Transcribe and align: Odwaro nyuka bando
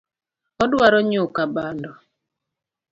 Odwaro 0.63 0.99
nyuka 1.11 1.41
bando 1.53 1.91